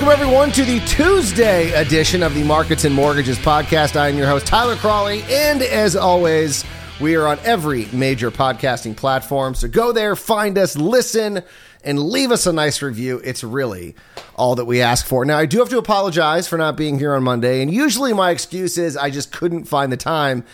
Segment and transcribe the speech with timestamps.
[0.00, 3.96] Welcome, everyone, to the Tuesday edition of the Markets and Mortgages podcast.
[3.96, 6.64] I am your host, Tyler Cralle, and as always,
[7.02, 9.54] we are on every major podcasting platform.
[9.54, 11.42] So go there, find us, listen,
[11.84, 13.20] and leave us a nice review.
[13.22, 13.94] It's really
[14.36, 15.26] all that we ask for.
[15.26, 18.30] Now, I do have to apologize for not being here on Monday, and usually my
[18.30, 20.44] excuse is I just couldn't find the time.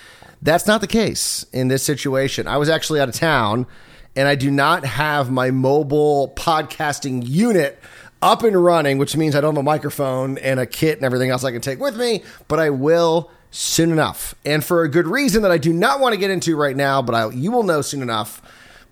[0.42, 2.48] That's not the case in this situation.
[2.48, 3.68] I was actually out of town,
[4.16, 7.78] and I do not have my mobile podcasting unit
[8.22, 11.30] up and running, which means I don't have a microphone and a kit and everything
[11.30, 14.34] else I can take with me, but I will soon enough.
[14.44, 17.02] And for a good reason that I do not want to get into right now,
[17.02, 18.42] but I, you will know soon enough.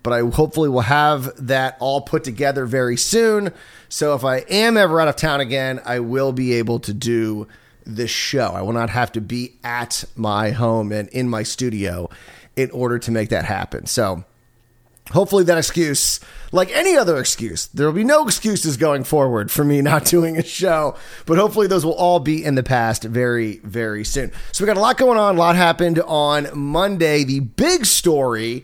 [0.03, 3.51] But I hopefully will have that all put together very soon.
[3.89, 7.47] So if I am ever out of town again, I will be able to do
[7.85, 8.51] this show.
[8.53, 12.07] I will not have to be at my home and in my studio
[12.55, 13.87] in order to make that happen.
[13.87, 14.23] So
[15.11, 16.19] hopefully that excuse
[16.51, 20.37] like any other excuse there will be no excuses going forward for me not doing
[20.37, 24.31] a show but hopefully those will all be in the past very very soon.
[24.51, 27.23] So we got a lot going on a lot happened on monday.
[27.23, 28.63] The big story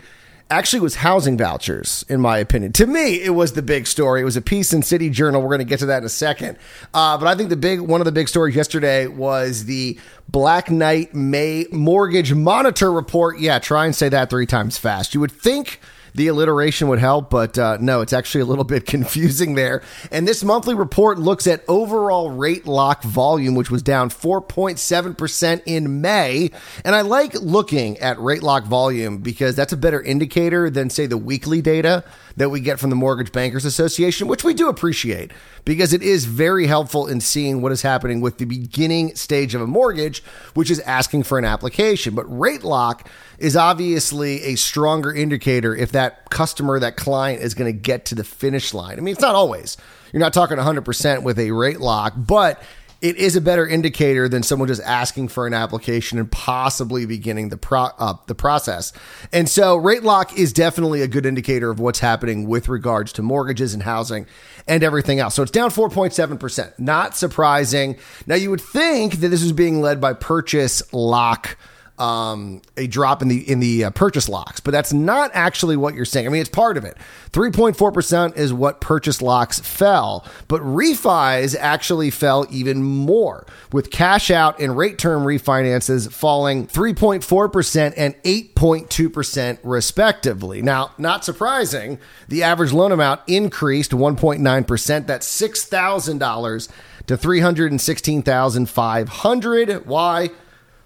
[0.50, 2.73] actually was housing vouchers in my opinion.
[2.73, 4.22] To me it was the big story.
[4.22, 5.42] It was a piece in city journal.
[5.42, 6.58] We're going to get to that in a second.
[6.94, 10.72] Uh, but i think the big one of the big stories yesterday was the black
[10.72, 13.39] knight may mortgage monitor report.
[13.39, 15.14] Yeah try and say that three times fast.
[15.14, 15.80] You would think
[16.14, 19.81] the alliteration would help, but uh, no, it's actually a little bit confusing there.
[20.12, 26.02] And this monthly report looks at overall rate lock volume, which was down 4.7% in
[26.02, 26.52] May.
[26.84, 31.06] And I like looking at rate lock volume because that's a better indicator than, say,
[31.06, 32.03] the weekly data
[32.38, 35.31] that we get from the Mortgage Bankers Association, which we do appreciate
[35.66, 39.62] because it is very helpful in seeing what is happening with the beginning stage of
[39.62, 42.16] a mortgage, which is asking for an application.
[42.16, 43.08] But rate lock
[43.42, 48.16] is obviously a stronger indicator if that customer, that client is going to get to
[48.16, 48.97] the finish line.
[48.97, 49.78] I mean, it's not always.
[50.13, 52.62] You're not talking 100% with a rate lock, but
[53.02, 57.50] it is a better indicator than someone just asking for an application and possibly beginning
[57.50, 58.94] the pro, uh, the process.
[59.34, 63.23] And so rate lock is definitely a good indicator of what's happening with regards to
[63.23, 64.28] mortgages and housing
[64.68, 65.34] and everything else.
[65.34, 66.78] So it's down 4.7%.
[66.78, 67.97] Not surprising.
[68.28, 71.58] Now you would think that this is being led by purchase lock
[72.01, 75.94] um, a drop in the in the uh, purchase locks, but that's not actually what
[75.94, 76.25] you're saying.
[76.25, 76.97] I mean, it's part of it.
[77.31, 84.31] 3.4 percent is what purchase locks fell, but refis actually fell even more, with cash
[84.31, 90.63] out and rate term refinances falling 3.4 percent and 8.2 percent respectively.
[90.63, 95.06] Now, not surprising, the average loan amount increased 1.9 percent.
[95.06, 96.67] That's six thousand dollars
[97.06, 99.85] to 316,500.
[99.85, 100.31] Why?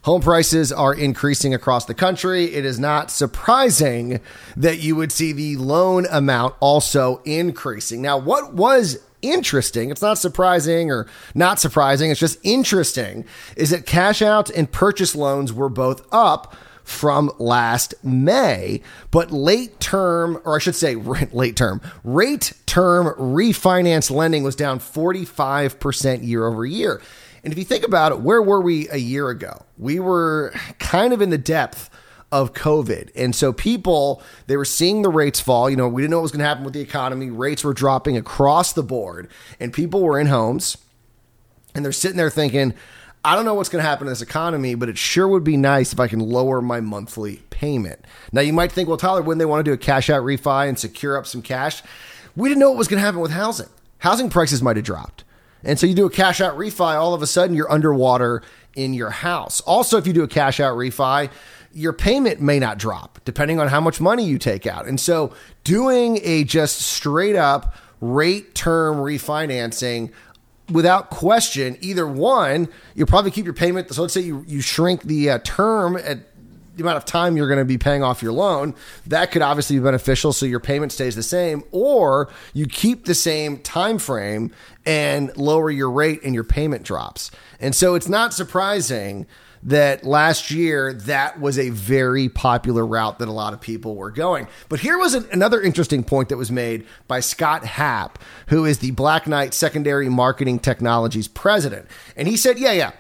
[0.06, 2.54] Home prices are increasing across the country.
[2.54, 4.20] It is not surprising
[4.56, 8.04] that you would see the loan amount also increasing.
[8.04, 13.26] Now, what was interesting, it's not surprising or not surprising, it's just interesting,
[13.58, 19.80] is that cash out and purchase loans were both up from last May, but late
[19.80, 20.94] term, or I should say
[21.34, 27.02] late term, rate term refinance lending was down 45% year over year.
[27.46, 29.64] And if you think about it, where were we a year ago?
[29.78, 31.90] We were kind of in the depth
[32.32, 33.12] of COVID.
[33.16, 35.70] And so people, they were seeing the rates fall.
[35.70, 37.30] You know, we didn't know what was going to happen with the economy.
[37.30, 39.30] Rates were dropping across the board,
[39.60, 40.78] and people were in homes
[41.76, 42.74] and they're sitting there thinking,
[43.24, 45.58] I don't know what's going to happen in this economy, but it sure would be
[45.58, 48.06] nice if I can lower my monthly payment.
[48.32, 50.70] Now, you might think, well, Tyler, wouldn't they want to do a cash out refi
[50.70, 51.84] and secure up some cash?
[52.36, 53.70] We didn't know what was going to happen with housing.
[54.00, 55.25] Housing prices might have dropped.
[55.66, 58.42] And so you do a cash out refi, all of a sudden you're underwater
[58.76, 59.62] in your house.
[59.62, 61.30] Also, if you do a cash out refi,
[61.74, 64.88] your payment may not drop depending on how much money you take out.
[64.88, 65.34] And so
[65.64, 70.12] doing a just straight up rate term refinancing
[70.72, 73.94] without question, either one, you'll probably keep your payment.
[73.94, 76.20] So let's say you, you shrink the uh, term at
[76.76, 78.76] the amount of time you're going to be paying off your loan,
[79.08, 83.16] that could obviously be beneficial so your payment stays the same or you keep the
[83.16, 84.52] same time frame
[84.86, 87.32] and lower your rate and your payment drops.
[87.60, 89.26] And so it's not surprising
[89.66, 94.12] that last year that was a very popular route that a lot of people were
[94.12, 94.48] going.
[94.70, 98.78] But here was an, another interesting point that was made by Scott Happ, who is
[98.78, 101.88] the Black Knight Secondary Marketing Technologies president.
[102.16, 102.92] And he said, "Yeah, yeah,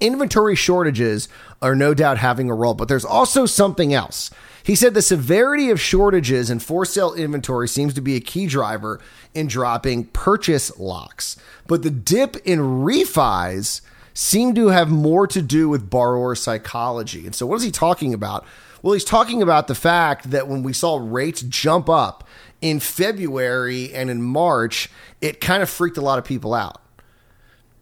[0.00, 1.28] Inventory shortages
[1.62, 4.30] are no doubt having a role, but there's also something else.
[4.62, 8.46] He said the severity of shortages and for sale inventory seems to be a key
[8.46, 9.00] driver
[9.32, 11.36] in dropping purchase locks.
[11.66, 13.80] But the dip in refis
[14.12, 17.26] seem to have more to do with borrower psychology.
[17.26, 18.44] And so, what is he talking about?
[18.82, 22.26] Well, he's talking about the fact that when we saw rates jump up
[22.60, 24.90] in February and in March,
[25.20, 26.80] it kind of freaked a lot of people out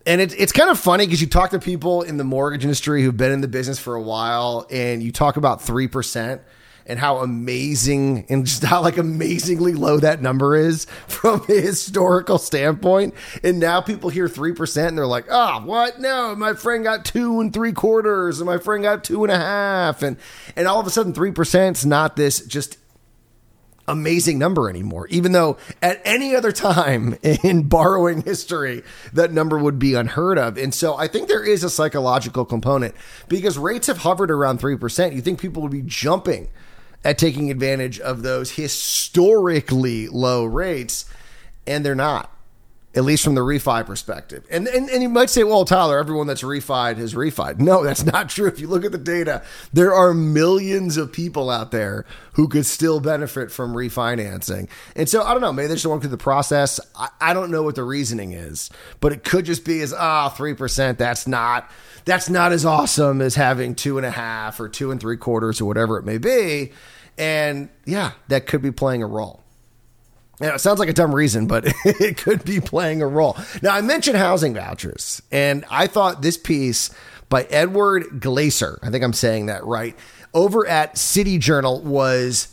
[0.06, 3.02] And it, it's kind of funny because you talk to people in the mortgage industry
[3.02, 6.40] who've been in the business for a while and you talk about 3%
[6.86, 12.36] and how amazing and just how like amazingly low that number is from a historical
[12.36, 13.14] standpoint.
[13.42, 16.00] And now people hear 3% and they're like, oh, what?
[16.00, 19.38] No, my friend got two and three quarters and my friend got two and a
[19.38, 20.02] half.
[20.02, 20.18] And,
[20.54, 22.76] and all of a sudden 3% is not this just
[23.86, 28.82] amazing number anymore, even though at any other time in borrowing history,
[29.12, 30.56] that number would be unheard of.
[30.56, 32.94] And so I think there is a psychological component
[33.28, 35.14] because rates have hovered around 3%.
[35.14, 36.48] You think people would be jumping
[37.04, 41.04] at taking advantage of those historically low rates,
[41.66, 42.33] and they're not.
[42.96, 44.46] At least from the refi perspective.
[44.50, 47.58] And, and and you might say, well, Tyler, everyone that's refied has refied.
[47.58, 48.46] No, that's not true.
[48.46, 49.43] If you look at the data,
[49.73, 54.69] there are millions of people out there who could still benefit from refinancing.
[54.94, 56.79] And so I don't know, maybe they just went through the process.
[56.94, 58.70] I, I don't know what the reasoning is,
[59.00, 61.69] but it could just be as ah, three percent, that's not
[62.05, 65.61] that's not as awesome as having two and a half or two and three quarters
[65.61, 66.73] or whatever it may be.
[67.19, 69.44] And yeah, that could be playing a role.
[70.40, 73.36] Yeah, it sounds like a dumb reason, but it could be playing a role.
[73.62, 76.90] Now, I mentioned housing vouchers, and I thought this piece
[77.28, 79.96] by Edward Glaeser, I think I'm saying that right,
[80.32, 82.48] over at City Journal was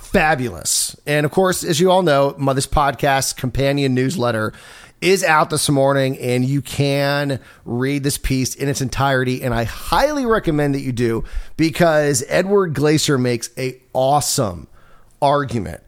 [0.00, 0.96] fabulous.
[1.06, 4.52] And of course, as you all know, Mother's podcast companion newsletter
[5.00, 9.64] is out this morning and you can read this piece in its entirety and I
[9.64, 11.24] highly recommend that you do
[11.56, 14.66] because Edward Glaeser makes a awesome
[15.22, 15.82] argument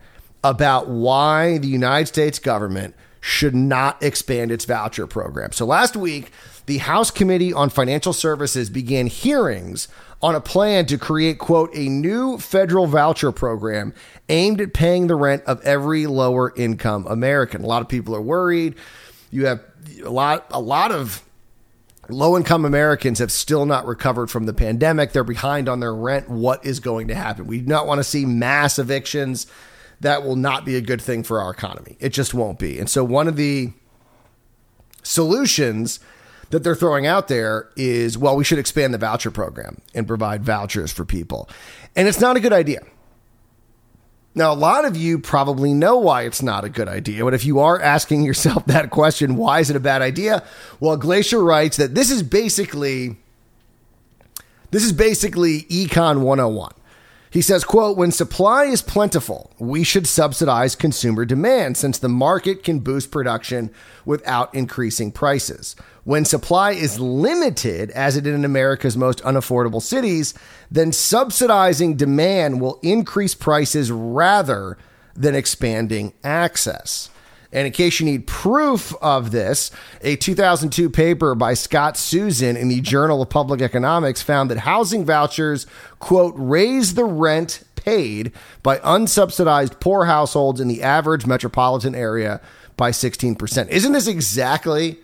[0.45, 5.53] about why the United States government should not expand its voucher program.
[5.53, 6.33] So last week,
[6.67, 9.89] the House Committee on Financial Services began hearings
[10.21, 13.93] on a plan to create, quote, a new federal voucher program
[14.29, 17.63] aimed at paying the rent of every lower income American.
[17.63, 18.77] A lot of people are worried
[19.33, 19.65] you have
[20.05, 21.25] a lot, a lot of
[22.09, 25.13] low income Americans have still not recovered from the pandemic.
[25.13, 26.29] They're behind on their rent.
[26.29, 27.47] What is going to happen?
[27.47, 29.47] We do not want to see mass evictions.
[30.03, 31.97] That will not be a good thing for our economy.
[31.99, 32.79] It just won't be.
[32.79, 33.73] And so, one of the
[35.03, 35.99] solutions
[36.51, 40.45] that they're throwing out there is well, we should expand the voucher program and provide
[40.45, 41.49] vouchers for people.
[41.97, 42.81] And it's not a good idea.
[44.35, 47.45] Now, a lot of you probably know why it's not a good idea, but if
[47.45, 50.43] you are asking yourself that question, why is it a bad idea?
[50.81, 53.17] Well, Glaeser writes that this is basically
[54.73, 56.73] this is basically econ 101.
[57.33, 62.63] He says, quote, when supply is plentiful, we should subsidize consumer demand since the market
[62.63, 63.71] can boost production
[64.05, 65.75] without increasing prices.
[66.05, 70.35] When supply is limited, as it is in America's most unaffordable cities,
[70.71, 74.77] then subsidizing demand will increase prices rather
[75.15, 77.09] than expanding access.
[77.53, 79.71] And in case you need proof of this,
[80.01, 85.05] a 2002 paper by Scott Susin in the Journal of Public Economics found that housing
[85.05, 85.67] vouchers,
[85.99, 88.33] quote, raise the rent paid
[88.63, 92.41] by unsubsidized poor households in the average metropolitan area
[92.77, 93.69] by 16%.
[93.69, 94.99] Isn't this exactly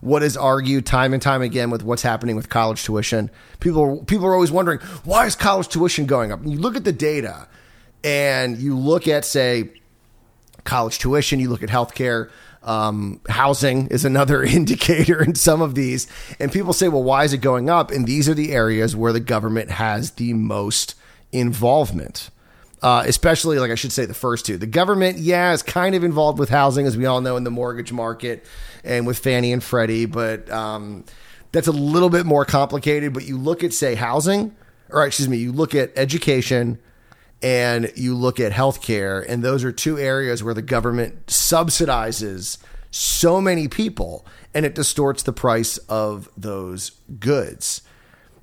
[0.00, 3.30] what is argued time and time again with what's happening with college tuition?
[3.60, 6.40] People people are always wondering, why is college tuition going up?
[6.40, 7.46] And you look at the data
[8.02, 9.70] and you look at say
[10.64, 12.30] college tuition, you look at healthcare.
[12.62, 16.06] Um, housing is another indicator in some of these.
[16.38, 17.90] And people say, well, why is it going up?
[17.90, 20.94] And these are the areas where the government has the most
[21.32, 22.30] involvement.
[22.82, 24.58] Uh, especially, like I should say, the first two.
[24.58, 27.50] The government, yeah, is kind of involved with housing, as we all know, in the
[27.50, 28.44] mortgage market
[28.82, 31.04] and with Fannie and Freddie, but um,
[31.52, 33.12] that's a little bit more complicated.
[33.12, 34.56] But you look at, say, housing,
[34.90, 36.80] or excuse me, you look at education,
[37.42, 42.58] and you look at healthcare, and those are two areas where the government subsidizes
[42.90, 47.82] so many people and it distorts the price of those goods.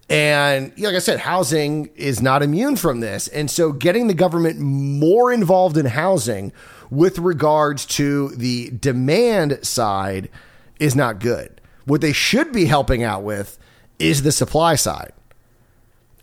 [0.09, 3.27] And like I said, housing is not immune from this.
[3.27, 6.51] And so getting the government more involved in housing
[6.89, 10.29] with regards to the demand side
[10.79, 11.61] is not good.
[11.85, 13.59] What they should be helping out with
[13.99, 15.13] is the supply side.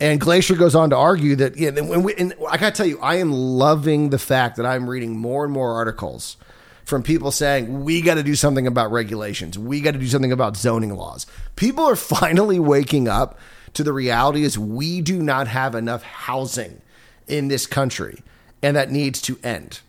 [0.01, 2.87] And Glaeser goes on to argue that, yeah, and, we, and I got to tell
[2.87, 6.37] you, I am loving the fact that I'm reading more and more articles
[6.85, 10.33] from people saying we got to do something about regulations, we got to do something
[10.33, 11.27] about zoning laws.
[11.57, 13.39] People are finally waking up
[13.75, 16.81] to the reality is we do not have enough housing
[17.27, 18.23] in this country,
[18.63, 19.81] and that needs to end.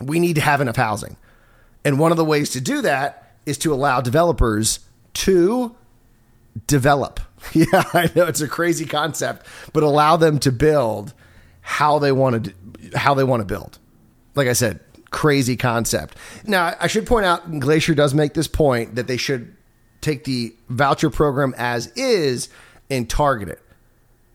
[0.00, 1.16] We need to have enough housing.
[1.84, 4.80] And one of the ways to do that is to allow developers
[5.14, 5.74] to
[6.66, 7.20] develop
[7.54, 11.12] Yeah, I know it's a crazy concept, but allow them to build
[11.60, 13.78] how they want to how they want to build.
[14.34, 14.80] Like I said,
[15.10, 16.16] crazy concept.
[16.44, 19.54] Now, I should point out Glaeser does make this point that they should
[20.00, 22.48] take the voucher program as is
[22.90, 23.62] and target it.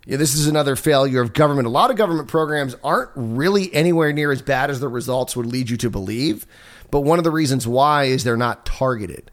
[0.06, 1.68] Yeah, this is another failure of government.
[1.68, 5.46] A lot of government programs aren't really anywhere near as bad as the results would
[5.46, 6.48] lead you to believe.
[6.92, 9.30] But one of the reasons why is they're not targeted.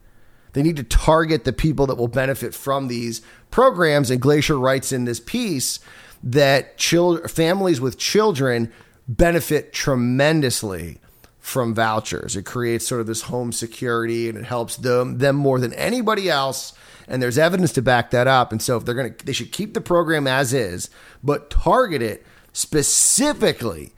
[0.52, 3.22] They need to target the people that will benefit from these
[3.54, 4.10] programs.
[4.10, 5.78] And Glaeser writes in this piece
[6.24, 8.72] that children, families with children
[9.06, 10.98] benefit tremendously
[11.38, 12.34] from vouchers.
[12.34, 16.28] It creates sort of this home security and it helps them them more than anybody
[16.28, 16.72] else.
[17.06, 18.50] And there's evidence to back that up.
[18.50, 20.90] And so if they're going to they should keep the program as is,
[21.22, 23.92] but target it specifically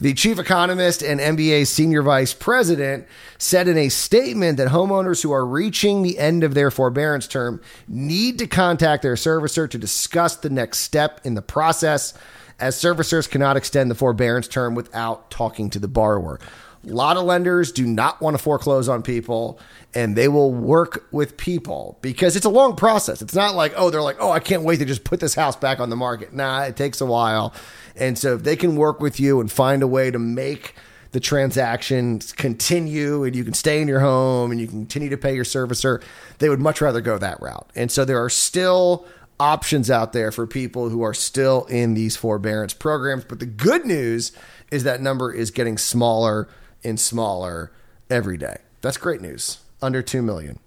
[0.00, 5.30] The chief economist and MBA senior vice president said in a statement that homeowners who
[5.30, 10.36] are reaching the end of their forbearance term need to contact their servicer to discuss
[10.36, 12.14] the next step in the process,
[12.58, 16.40] as servicers cannot extend the forbearance term without talking to the borrower.
[16.86, 19.60] A lot of lenders do not want to foreclose on people
[19.94, 23.20] and they will work with people because it's a long process.
[23.20, 25.56] It's not like, oh, they're like, oh, I can't wait to just put this house
[25.56, 26.32] back on the market.
[26.32, 27.52] Nah, it takes a while.
[27.96, 30.74] And so if they can work with you and find a way to make
[31.12, 35.16] the transaction continue and you can stay in your home and you can continue to
[35.18, 36.02] pay your servicer,
[36.38, 37.68] they would much rather go that route.
[37.74, 39.06] And so there are still
[39.40, 43.24] options out there for people who are still in these forbearance programs.
[43.24, 44.32] But the good news
[44.70, 46.48] is that number is getting smaller
[46.84, 47.72] and smaller
[48.08, 48.58] every day.
[48.80, 49.58] That's great news.
[49.82, 50.58] Under 2 million.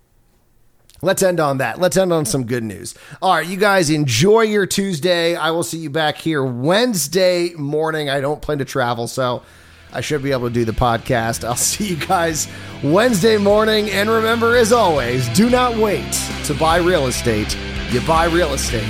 [1.01, 1.79] Let's end on that.
[1.79, 2.95] Let's end on some good news.
[3.21, 5.35] All right, you guys enjoy your Tuesday.
[5.35, 8.09] I will see you back here Wednesday morning.
[8.09, 9.43] I don't plan to travel, so
[9.91, 11.43] I should be able to do the podcast.
[11.43, 12.47] I'll see you guys
[12.83, 13.89] Wednesday morning.
[13.89, 16.11] And remember, as always, do not wait
[16.45, 17.57] to buy real estate.
[17.89, 18.87] You buy real estate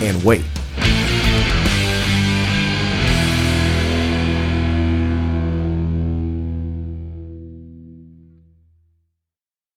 [0.00, 0.44] and wait.